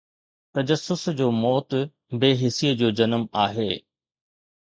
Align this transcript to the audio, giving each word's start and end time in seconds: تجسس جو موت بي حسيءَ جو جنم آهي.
تجسس 0.53 1.03
جو 1.17 1.27
موت 1.43 1.69
بي 2.19 2.29
حسيءَ 2.39 2.71
جو 2.79 2.89
جنم 2.97 3.23
آهي. 3.43 3.73